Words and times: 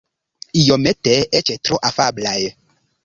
Iomete 0.61 1.13
eĉ 1.41 1.51
tro 1.69 1.81
afablaj. 1.91 2.37